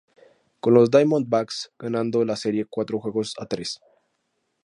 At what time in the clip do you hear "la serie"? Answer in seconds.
2.25-2.65